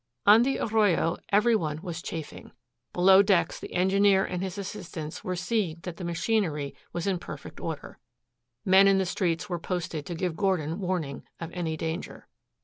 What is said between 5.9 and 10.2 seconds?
the machinery was in perfect order. Men in the streets were posted to